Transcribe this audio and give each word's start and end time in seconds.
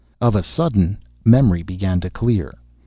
Of 0.19 0.35
a 0.35 0.41
sudden, 0.41 0.97
memory 1.23 1.61
began 1.61 1.99
to 2.01 2.09
clear. 2.09 2.55